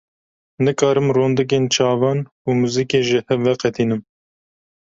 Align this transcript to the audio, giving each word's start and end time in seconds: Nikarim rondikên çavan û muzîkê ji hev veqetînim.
Nikarim 0.63 1.07
rondikên 1.15 1.65
çavan 1.75 2.19
û 2.47 2.49
muzîkê 2.61 3.01
ji 3.07 3.19
hev 3.27 3.39
veqetînim. 3.47 4.01